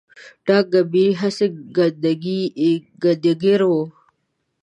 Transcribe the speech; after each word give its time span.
ډاګ 0.45 0.65
کمبېر 0.73 1.11
هسي 1.21 1.47
ګنډېر 3.03 3.61
و 3.71 3.73